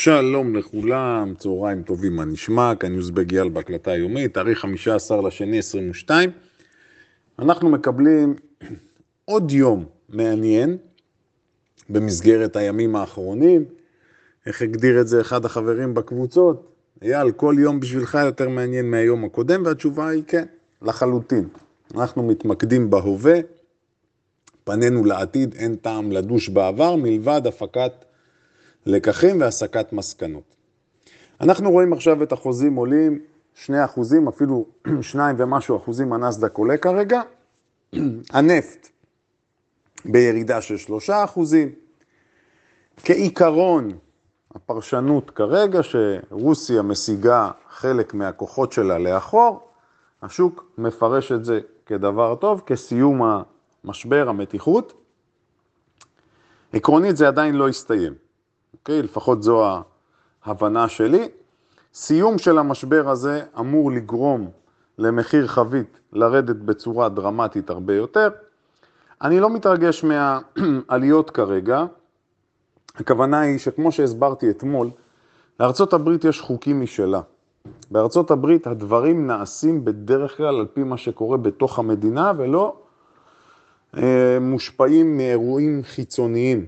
[0.00, 2.72] שלום לכולם, צהריים טובים, מה נשמע?
[2.80, 6.30] כאן יוזבג יאל בהקלטה היומית, תאריך 15 לשני 22.
[7.38, 8.34] אנחנו מקבלים
[9.24, 10.76] עוד יום מעניין
[11.90, 13.64] במסגרת הימים האחרונים.
[14.46, 16.72] איך הגדיר את זה אחד החברים בקבוצות?
[17.02, 20.44] אייל, כל יום בשבילך יותר מעניין מהיום הקודם, והתשובה היא כן,
[20.82, 21.48] לחלוטין.
[21.94, 23.40] אנחנו מתמקדים בהווה,
[24.64, 28.07] פנינו לעתיד, אין טעם לדוש בעבר, מלבד הפקת
[28.86, 30.54] לקחים והסקת מסקנות.
[31.40, 33.18] אנחנו רואים עכשיו את החוזים עולים
[33.54, 34.66] 2 אחוזים, אפילו
[35.00, 37.20] 2 ומשהו אחוזים הנסדק עולה כרגע.
[38.30, 38.88] הנפט
[40.04, 41.72] בירידה של 3 אחוזים.
[42.96, 43.98] כעיקרון,
[44.54, 49.68] הפרשנות כרגע שרוסיה משיגה חלק מהכוחות שלה לאחור,
[50.22, 53.20] השוק מפרש את זה כדבר טוב, כסיום
[53.84, 54.92] המשבר, המתיחות.
[56.72, 58.27] עקרונית זה עדיין לא הסתיים.
[58.74, 59.02] אוקיי?
[59.02, 59.64] לפחות זו
[60.44, 61.28] ההבנה שלי.
[61.94, 64.50] סיום של המשבר הזה אמור לגרום
[64.98, 68.28] למחיר חבית לרדת בצורה דרמטית הרבה יותר.
[69.22, 71.84] אני לא מתרגש מהעליות כרגע.
[72.94, 74.90] הכוונה היא שכמו שהסברתי אתמול,
[75.60, 77.20] לארצות הברית יש חוקים משלה.
[77.90, 82.76] בארצות הברית הדברים נעשים בדרך כלל על פי מה שקורה בתוך המדינה ולא
[83.96, 86.66] אה, מושפעים מאירועים חיצוניים.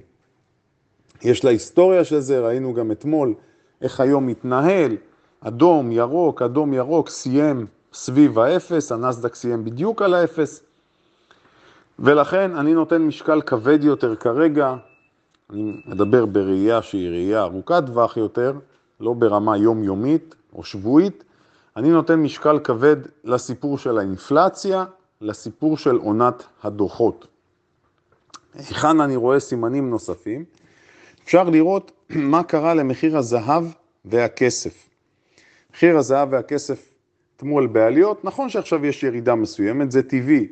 [1.22, 3.34] יש לה היסטוריה של זה, ראינו גם אתמול
[3.82, 4.96] איך היום מתנהל,
[5.40, 10.62] אדום, ירוק, אדום, ירוק, סיים סביב האפס, הנסדק סיים בדיוק על האפס,
[11.98, 14.74] ולכן אני נותן משקל כבד יותר כרגע,
[15.50, 18.52] אני מדבר בראייה שהיא ראייה ארוכת טווח יותר,
[19.00, 21.24] לא ברמה יומיומית או שבועית,
[21.76, 24.84] אני נותן משקל כבד לסיפור של האינפלציה,
[25.20, 27.26] לסיפור של עונת הדוחות.
[28.54, 30.44] היכן אני רואה סימנים נוספים?
[31.30, 31.92] אפשר לראות
[32.32, 33.64] מה קרה למחיר הזהב
[34.04, 34.88] והכסף.
[35.74, 36.88] מחיר הזהב והכסף
[37.36, 40.48] אתמול בעליות, נכון שעכשיו יש ירידה מסוימת, זה טבעי,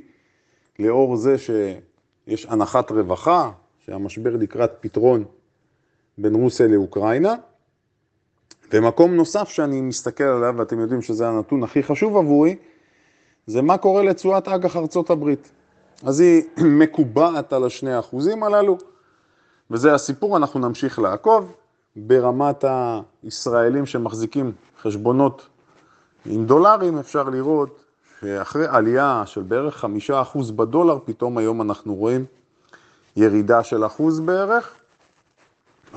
[0.79, 3.51] לאור זה שיש הנחת רווחה,
[3.87, 5.25] שהמשבר לקראת פתרון
[6.19, 7.35] בין רוסיה לאוקראינה.
[8.73, 12.57] ומקום נוסף שאני מסתכל עליו, ואתם יודעים שזה הנתון הכי חשוב עבורי,
[13.47, 15.51] זה מה קורה לתשואת אג"ח ארצות הברית.
[16.05, 16.43] אז היא
[16.81, 18.79] מקובעת על השני האחוזים הללו.
[19.71, 21.53] וזה הסיפור, אנחנו נמשיך לעקוב.
[21.97, 22.65] ברמת
[23.23, 24.53] הישראלים שמחזיקים
[24.83, 25.47] חשבונות
[26.27, 27.85] עם דולרים, אפשר לראות
[28.21, 32.25] שאחרי עלייה של בערך חמישה אחוז בדולר, פתאום היום אנחנו רואים
[33.17, 34.75] ירידה של אחוז בערך.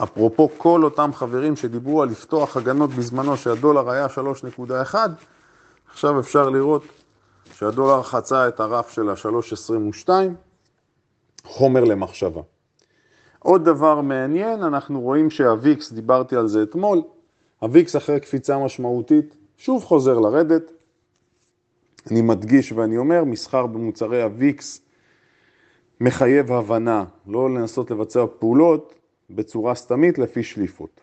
[0.04, 4.08] אפרופו כל אותם חברים שדיברו על לפתוח הגנות בזמנו שהדולר היה
[4.94, 4.96] 3.1,
[5.92, 6.84] עכשיו אפשר לראות
[7.54, 10.10] שהדולר חצה את הרף של ה-3.22,
[11.44, 12.42] חומר למחשבה.
[13.44, 17.02] עוד דבר מעניין, אנחנו רואים שהוויקס, דיברתי על זה אתמול,
[17.60, 20.72] הוויקס אחרי קפיצה משמעותית שוב חוזר לרדת.
[22.12, 24.82] אני מדגיש ואני אומר, מסחר במוצרי הוויקס
[26.02, 28.94] מחייב הבנה, לא לנסות לבצע פעולות
[29.30, 31.02] בצורה סתמית לפי שליפות.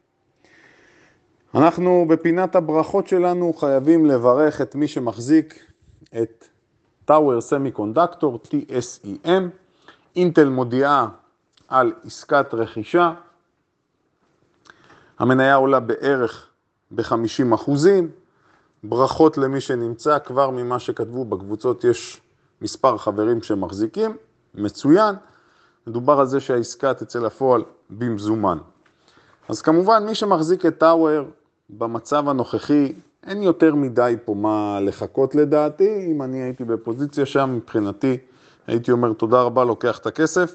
[1.54, 5.64] אנחנו בפינת הברכות שלנו חייבים לברך את מי שמחזיק
[6.22, 6.44] את
[7.10, 9.42] Tower Semiconductor, TSEM.
[10.16, 11.08] אינטל מודיעה
[11.68, 13.12] על עסקת רכישה.
[15.18, 16.46] המניה עולה בערך
[16.90, 18.10] ב-50 אחוזים.
[18.82, 22.20] ברכות למי שנמצא, כבר ממה שכתבו בקבוצות יש
[22.62, 24.16] מספר חברים שמחזיקים,
[24.54, 25.14] מצוין.
[25.86, 28.58] מדובר על זה שהעסקה תצא לפועל במזומן.
[29.48, 31.24] אז כמובן, מי שמחזיק את טאוור
[31.70, 32.92] במצב הנוכחי,
[33.26, 36.06] אין יותר מדי פה מה לחכות לדעתי.
[36.12, 38.16] אם אני הייתי בפוזיציה שם, מבחינתי,
[38.66, 40.54] הייתי אומר תודה רבה, לוקח את הכסף.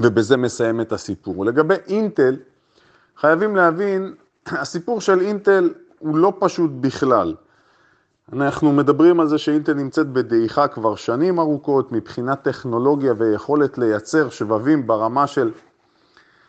[0.00, 1.44] ובזה מסיים את הסיפור.
[1.44, 2.36] לגבי אינטל,
[3.16, 4.14] חייבים להבין,
[4.46, 7.34] הסיפור של אינטל הוא לא פשוט בכלל.
[8.32, 14.86] אנחנו מדברים על זה שאינטל נמצאת בדעיכה כבר שנים ארוכות מבחינת טכנולוגיה ויכולת לייצר שבבים
[14.86, 15.52] ברמה של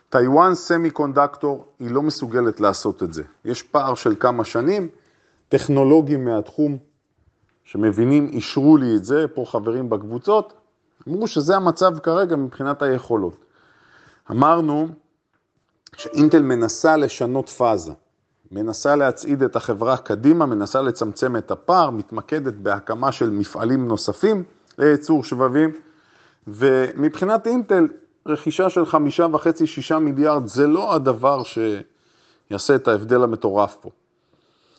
[0.10, 3.24] טיוואן סמי קונדקטור, היא לא מסוגלת לעשות את זה.
[3.46, 4.88] יש פער של כמה שנים,
[5.50, 6.78] טכנולוגים מהתחום
[7.64, 10.54] שמבינים, אישרו לי את זה, פה חברים בקבוצות,
[11.08, 13.46] אמרו שזה המצב כרגע מבחינת היכולות.
[14.32, 14.88] אמרנו
[15.98, 17.94] שאינטל מנסה לשנות פאזה,
[18.52, 24.44] מנסה להצעיד את החברה קדימה, מנסה לצמצם את הפער, מתמקדת בהקמה של מפעלים נוספים
[24.78, 25.72] לייצור שבבים,
[26.48, 27.88] ומבחינת אינטל,
[28.26, 33.90] רכישה של חמישה וחצי, שישה מיליארד, זה לא הדבר שיעשה את ההבדל המטורף פה.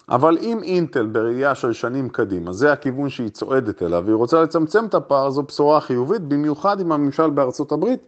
[0.09, 4.87] אבל אם אינטל בראייה של שנים קדימה, זה הכיוון שהיא צועדת אליו, והיא רוצה לצמצם
[4.87, 8.01] את הפער, זו בשורה חיובית, במיוחד עם הממשל בארצות הברית,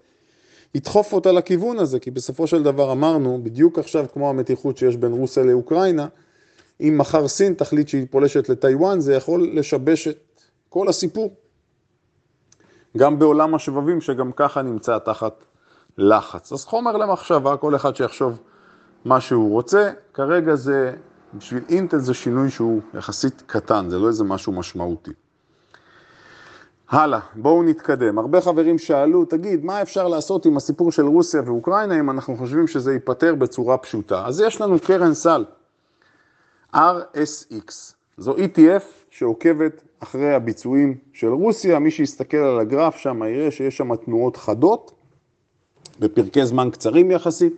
[0.74, 5.12] ידחוף אותה לכיוון הזה, כי בסופו של דבר אמרנו, בדיוק עכשיו כמו המתיחות שיש בין
[5.12, 6.06] רוסיה לאוקראינה,
[6.80, 11.34] אם מחר סין תחליט שהיא פולשת לטיוואן, זה יכול לשבש את כל הסיפור.
[12.96, 15.44] גם בעולם השבבים שגם ככה נמצא תחת
[15.98, 16.52] לחץ.
[16.52, 18.38] אז חומר למחשבה, כל אחד שיחשוב
[19.04, 20.92] מה שהוא רוצה, כרגע זה,
[21.34, 25.10] בשביל אינטל זה שינוי שהוא יחסית קטן, זה לא איזה משהו משמעותי.
[26.90, 28.18] הלאה, בואו נתקדם.
[28.18, 32.66] הרבה חברים שאלו, תגיד, מה אפשר לעשות עם הסיפור של רוסיה ואוקראינה אם אנחנו חושבים
[32.66, 34.26] שזה ייפתר בצורה פשוטה?
[34.26, 35.44] אז יש לנו קרן סל,
[36.74, 37.72] RSX,
[38.16, 43.96] זו ETF שעוקבת אחרי הביצועים של רוסיה, מי שיסתכל על הגרף שם יראה שיש שם
[43.96, 44.92] תנועות חדות,
[46.00, 47.54] בפרקי זמן קצרים יחסית.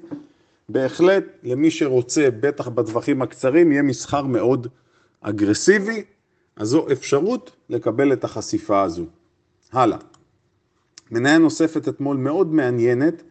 [0.73, 4.67] בהחלט, למי שרוצה, בטח בטווחים הקצרים, יהיה מסחר מאוד
[5.21, 6.03] אגרסיבי,
[6.57, 9.07] אז זו אפשרות לקבל את החשיפה הזו.
[9.73, 9.99] הלאה.
[11.11, 13.23] מניה נוספת אתמול מאוד מעניינת,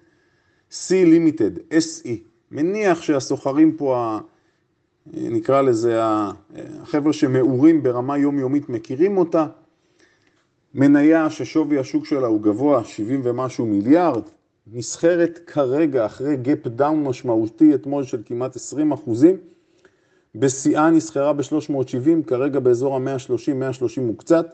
[0.72, 2.10] Sea Limited, SE.
[2.52, 4.20] מניח שהסוחרים פה,
[5.08, 6.00] נקרא לזה,
[6.82, 9.48] החבר'ה שמעורים ברמה יומיומית מכירים אותה.
[10.74, 14.24] מניה ששווי השוק שלה הוא גבוה, 70 ומשהו מיליארד,
[14.68, 19.38] נסחרת כרגע אחרי gap down משמעותי אתמול של כמעט 20 אחוזים.
[20.36, 24.46] בשיאה נסחרה ב-370, כרגע באזור ה-130, 130 וקצת.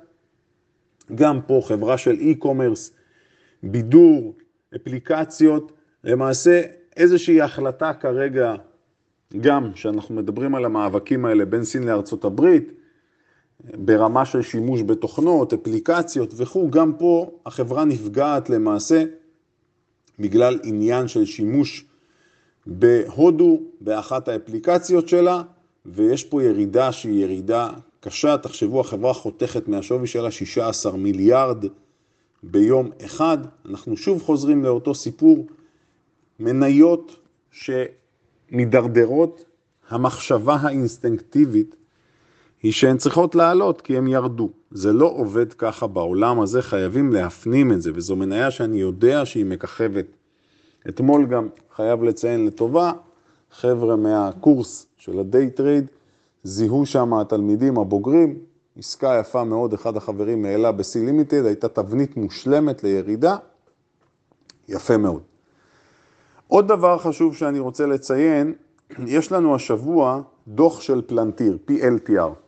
[1.16, 2.92] גם פה חברה של e-commerce,
[3.64, 4.34] בידור,
[4.76, 5.72] אפליקציות,
[6.04, 6.62] למעשה
[6.98, 8.56] איזושהי החלטה כרגע,
[9.42, 12.72] גם שאנחנו מדברים על המאבקים האלה בין סין לארצות הברית,
[13.60, 19.04] ברמה של שימוש בתוכנות, אפליקציות וכו', גם פה החברה נפגעת למעשה
[20.20, 21.86] בגלל עניין של שימוש
[22.66, 25.42] בהודו, באחת האפליקציות שלה,
[25.86, 27.70] ויש פה ירידה שהיא ירידה
[28.00, 31.66] קשה, תחשבו, החברה חותכת מהשווי שלה 16 מיליארד
[32.44, 33.38] ביום אחד.
[33.70, 35.48] אנחנו שוב חוזרים לאותו סיפור,
[36.40, 37.16] מניות
[37.52, 39.46] שמדרדרות,
[39.90, 41.76] המחשבה האינסטינקטיבית
[42.66, 44.50] היא שהן צריכות לעלות כי הן ירדו.
[44.72, 49.46] זה לא עובד ככה בעולם הזה, חייבים להפנים את זה, וזו מניה שאני יודע שהיא
[49.46, 50.06] מככבת.
[50.90, 52.92] אתמול גם חייב לציין לטובה,
[53.52, 55.86] חבר'ה מהקורס של ה day trade,
[56.44, 58.38] זיהו שם התלמידים הבוגרים,
[58.78, 63.36] עסקה יפה מאוד, אחד החברים העלה ב-Sea Limited, הייתה תבנית מושלמת לירידה,
[64.70, 65.22] יפה מאוד.
[66.48, 68.54] עוד דבר חשוב שאני רוצה לציין,
[69.06, 72.45] יש לנו השבוע דוח של פלנטיר, PLTR.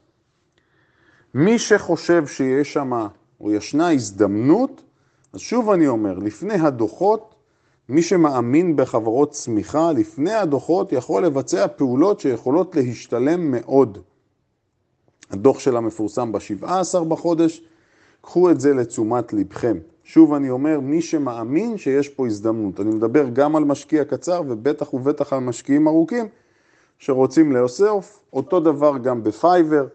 [1.38, 3.08] מי שחושב שיש שם,
[3.42, 4.82] או ישנה הזדמנות,
[5.34, 7.36] אז שוב אני אומר, לפני הדוחות,
[7.90, 13.98] מי שמאמין בחברות צמיחה, לפני הדוחות יכול לבצע פעולות שיכולות להשתלם מאוד.
[15.32, 17.62] הדוח שלה מפורסם ב-17 בחודש,
[18.22, 19.78] קחו את זה לתשומת לבכם.
[20.04, 22.80] שוב אני אומר, מי שמאמין שיש פה הזדמנות.
[22.80, 26.28] אני מדבר גם על משקיע קצר ובטח ובטח על משקיעים ארוכים
[27.00, 28.20] שרוצים לאוסף.
[28.34, 29.88] אותו דבר גם בפייבר,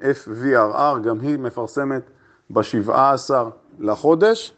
[0.00, 2.02] FVRR, גם היא מפרסמת
[2.50, 3.30] ב-17
[3.78, 4.52] לחודש.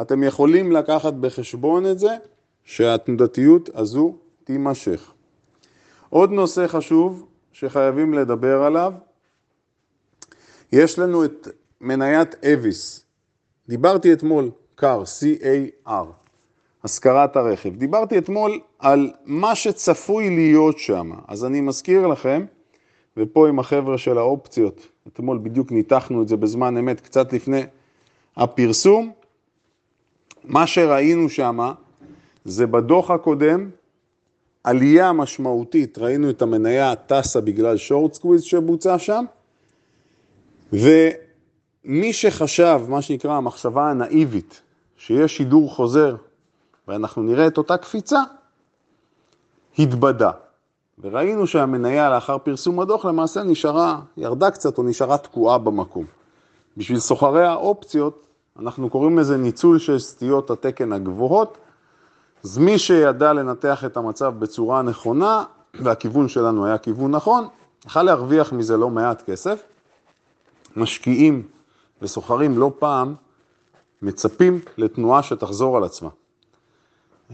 [0.00, 2.16] אתם יכולים לקחת בחשבון את זה,
[2.64, 5.12] שהתנודתיות הזו תימשך.
[6.08, 8.92] עוד נושא חשוב שחייבים לדבר עליו,
[10.72, 11.48] יש לנו את
[11.80, 13.04] מניית אביס.
[13.68, 14.50] דיברתי אתמול,
[14.80, 16.06] CAR, C-A-R,
[16.84, 17.76] השכרת הרכב.
[17.76, 21.10] דיברתי אתמול על מה שצפוי להיות שם.
[21.28, 22.44] אז אני מזכיר לכם,
[23.16, 27.62] ופה עם החבר'ה של האופציות, אתמול בדיוק ניתחנו את זה בזמן אמת, קצת לפני
[28.36, 29.12] הפרסום.
[30.44, 31.72] מה שראינו שם
[32.44, 33.70] זה בדוח הקודם,
[34.64, 39.24] עלייה משמעותית, ראינו את המניה טסה בגלל short squeeze שבוצע שם,
[40.72, 44.62] ומי שחשב, מה שנקרא המחשבה הנאיבית,
[44.96, 46.16] שיש שידור חוזר
[46.88, 48.20] ואנחנו נראה את אותה קפיצה,
[49.78, 50.30] התבדה.
[50.98, 56.04] וראינו שהמניה לאחר פרסום הדוח למעשה נשארה, ירדה קצת או נשארה תקועה במקום.
[56.76, 58.26] בשביל סוחרי האופציות,
[58.58, 61.58] אנחנו קוראים לזה ניצול של סטיות התקן הגבוהות,
[62.44, 67.48] אז מי שידע לנתח את המצב בצורה נכונה, והכיוון שלנו היה כיוון נכון,
[67.86, 69.62] יכל להרוויח מזה לא מעט כסף.
[70.76, 71.42] משקיעים
[72.02, 73.14] וסוחרים לא פעם
[74.02, 76.08] מצפים לתנועה שתחזור על עצמה.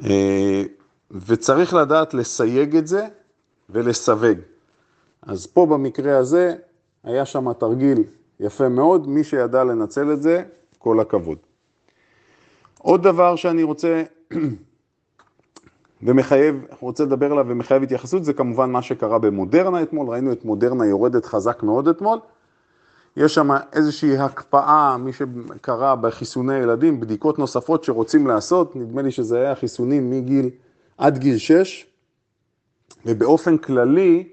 [0.05, 0.63] אה,
[1.11, 3.07] וצריך לדעת לסייג את זה
[3.73, 4.39] ולסווג.
[5.23, 6.55] אז פה במקרה הזה
[7.05, 8.03] היה שם תרגיל
[8.41, 10.43] יפה מאוד, מי שידע לנצל את זה,
[10.79, 11.39] כל הכבוד.
[12.79, 14.03] עוד דבר שאני רוצה
[16.03, 20.87] ומחייב, רוצה לדבר עליו ומחייב התייחסות, זה כמובן מה שקרה במודרנה אתמול, ראינו את מודרנה
[20.87, 22.19] יורדת חזק מאוד אתמול.
[23.17, 29.39] יש שם איזושהי הקפאה, מי שקרא בחיסוני ילדים, בדיקות נוספות שרוצים לעשות, נדמה לי שזה
[29.39, 30.51] היה חיסונים מגיל
[30.99, 31.87] עד גיל 6,
[33.07, 34.29] ובאופן כללי,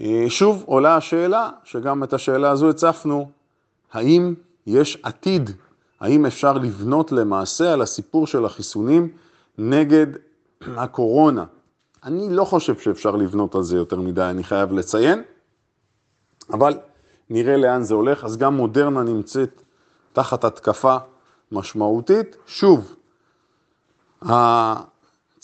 [0.00, 3.30] אה, שוב עולה השאלה, שגם את השאלה הזו הצפנו,
[3.92, 4.34] האם
[4.66, 5.50] יש עתיד,
[6.00, 9.08] האם אפשר לבנות למעשה על הסיפור של החיסונים
[9.58, 10.06] נגד
[10.76, 11.44] הקורונה?
[12.04, 15.22] אני לא חושב שאפשר לבנות על זה יותר מדי, אני חייב לציין,
[16.52, 16.78] אבל
[17.30, 18.24] נראה לאן זה הולך.
[18.24, 19.62] אז גם מודרנה נמצאת
[20.12, 20.96] תחת התקפה
[21.52, 22.36] משמעותית.
[22.46, 22.94] שוב,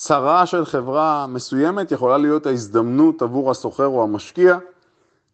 [0.01, 4.59] הצרה של חברה מסוימת יכולה להיות ההזדמנות עבור הסוחר או המשקיע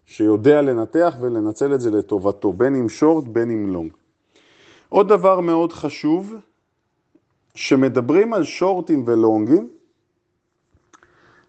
[0.06, 3.92] שיודע לנתח ולנצל את זה לטובתו, בין אם שורט, בין אם לונג.
[4.88, 6.35] עוד דבר מאוד חשוב,
[7.54, 9.68] שמדברים על שורטים ולונגים,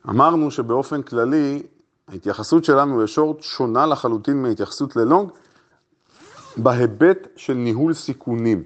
[0.09, 1.63] אמרנו שבאופן כללי
[2.07, 5.29] ההתייחסות שלנו לשורט שונה לחלוטין מהתייחסות ללונג
[6.57, 8.63] בהיבט של ניהול סיכונים.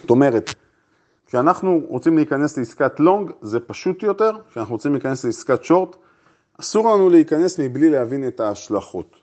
[0.00, 0.54] זאת אומרת,
[1.34, 5.96] כשאנחנו רוצים להיכנס לעסקת לונג זה פשוט יותר, כשאנחנו רוצים להיכנס לעסקת שורט,
[6.60, 9.16] אסור לנו להיכנס מבלי להבין את ההשלכות.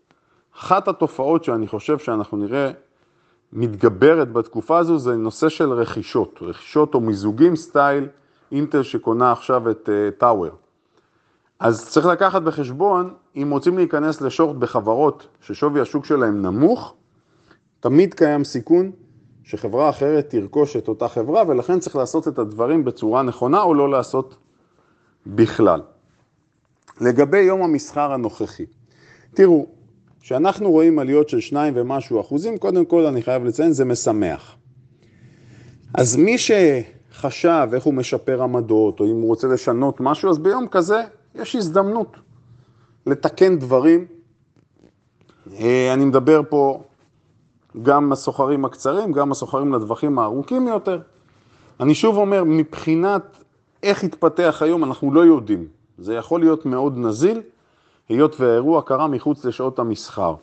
[0.58, 2.72] אחת התופעות שאני חושב שאנחנו נראה
[3.54, 8.08] מתגברת בתקופה הזו זה נושא של רכישות, רכישות או מיזוגים סטייל
[8.52, 10.50] אינטל שקונה עכשיו את טאוור.
[10.50, 10.56] Uh,
[11.60, 16.94] אז צריך לקחת בחשבון, אם רוצים להיכנס לשורט בחברות ששווי השוק שלהם נמוך,
[17.80, 18.92] תמיד קיים סיכון
[19.52, 23.92] שחברה אחרת תרכוש את אותה חברה, ולכן צריך לעשות את הדברים בצורה נכונה או לא
[23.92, 24.36] לעשות
[25.28, 25.82] בכלל.
[27.02, 28.66] לגבי יום המסחר הנוכחי,
[29.34, 29.66] תראו,
[30.22, 34.56] כשאנחנו רואים עליות של שניים ומשהו אחוזים, קודם כל אני חייב לציין, זה משמח.
[35.94, 40.68] אז מי שחשב איך הוא משפר עמדות, או אם הוא רוצה לשנות משהו, אז ביום
[40.68, 41.02] כזה
[41.36, 42.18] יש הזדמנות
[43.06, 44.06] לתקן דברים.
[45.54, 46.84] אה, אני מדבר פה
[47.84, 51.00] גם הסוחרים הקצרים, גם הסוחרים לטווחים הארוכים יותר.
[51.80, 53.38] אני שוב אומר, מבחינת
[53.84, 55.68] איך התפתח היום, אנחנו לא יודעים.
[55.98, 57.42] זה יכול להיות מאוד נזיל,
[58.10, 60.36] היות והאירוע קרה מחוץ לשעות המסחר.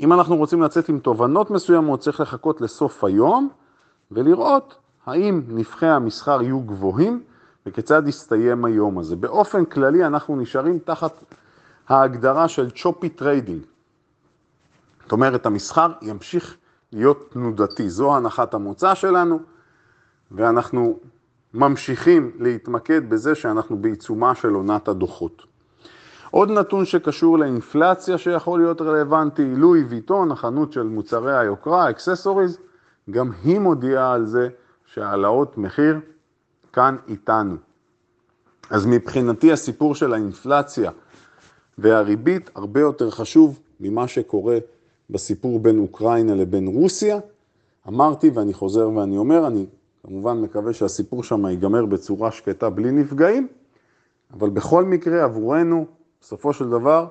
[0.00, 3.48] אם אנחנו רוצים לצאת עם תובנות מסוימות, צריך לחכות לסוף היום
[4.10, 4.74] ולראות
[5.06, 7.22] האם נפחי המסחר יהיו גבוהים
[7.66, 9.16] וכיצד יסתיים היום הזה.
[9.16, 11.12] באופן כללי אנחנו נשארים תחת
[11.88, 13.62] ההגדרה של choppy trading.
[15.06, 16.56] זאת אומרת, המסחר ימשיך
[16.92, 19.38] להיות תנודתי, זו הנחת המוצא שלנו,
[20.30, 20.98] ואנחנו
[21.54, 25.42] ממשיכים להתמקד בזה שאנחנו בעיצומה של עונת הדוחות.
[26.30, 32.58] עוד נתון שקשור לאינפלציה שיכול להיות רלוונטי, לואי ויטון, החנות של מוצרי היוקרה, accessories,
[33.10, 34.48] גם היא מודיעה על זה
[34.86, 36.00] שהעלאות מחיר
[36.72, 37.56] כאן איתנו.
[38.70, 40.90] אז מבחינתי הסיפור של האינפלציה
[41.78, 44.58] והריבית הרבה יותר חשוב ממה שקורה
[45.10, 47.18] בסיפור בין אוקראינה לבין רוסיה.
[47.88, 49.66] אמרתי ואני חוזר ואני אומר, אני
[50.06, 53.48] כמובן מקווה שהסיפור שם ייגמר בצורה שקטה בלי נפגעים,
[54.32, 55.86] אבל בכל מקרה עבורנו,
[56.20, 57.06] בסופו של דבר,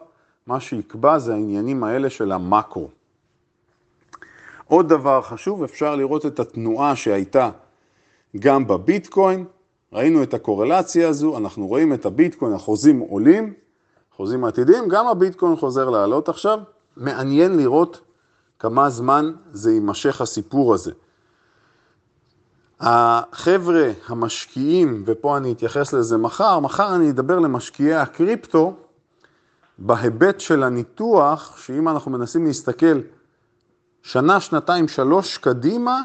[0.48, 2.90] מה שיקבע זה העניינים האלה של המקרו.
[4.68, 7.50] עוד דבר חשוב, אפשר לראות את התנועה שהייתה
[8.40, 9.46] גם בביטקוין,
[9.94, 13.54] ראינו את הקורלציה הזו, אנחנו רואים את הביטקוין, החוזים עולים,
[14.16, 16.60] חוזים עתידיים, גם הביטקוין חוזר לעלות עכשיו.
[16.98, 18.02] מעניין לראות
[18.60, 20.92] כמה זמן זה יימשך הסיפור הזה.
[22.80, 28.74] החבר'ה המשקיעים, ופה אני אתייחס לזה מחר, מחר אני אדבר למשקיעי הקריפטו
[29.78, 33.00] בהיבט של הניתוח, שאם אנחנו מנסים להסתכל
[34.02, 36.02] שנה, שנתיים, שלוש קדימה,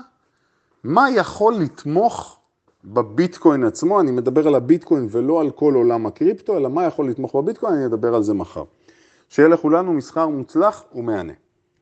[0.85, 2.39] מה יכול לתמוך
[2.85, 7.35] בביטקוין עצמו, אני מדבר על הביטקוין ולא על כל עולם הקריפטו, אלא מה יכול לתמוך
[7.35, 8.65] בביטקוין, אני אדבר על זה מחר.
[9.31, 11.33] שיהיה לכולנו מסחר מוצלח ומהנה.